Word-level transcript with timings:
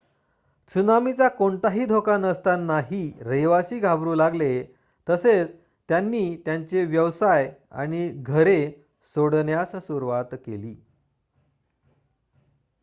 त्सुनामीचा 0.71 1.27
कोणताही 1.29 1.85
धोका 1.85 2.17
नसतानाही 2.17 3.01
रहिवासी 3.21 3.79
घाबरू 3.79 4.15
लागले 4.15 4.51
तसेच 5.07 5.51
त्यांनी 5.89 6.35
त्यांचे 6.45 6.85
व्यवसाय 6.85 7.51
आणि 7.71 8.07
घरे 8.09 8.59
सोडण्यास 9.15 9.75
सुरवात 9.75 10.33
केली 10.45 10.75